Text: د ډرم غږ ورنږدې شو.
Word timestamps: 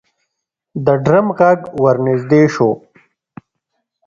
د 0.85 0.87
ډرم 1.03 1.27
غږ 1.39 1.59
ورنږدې 1.83 2.43
شو. 2.53 2.69